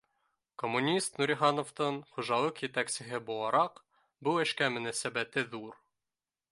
[0.61, 3.79] Коммунист Нурихановтың, хужалыҡ етәксеһе булараҡ,
[4.29, 5.81] был эшкә мөнәсәбәте ҙур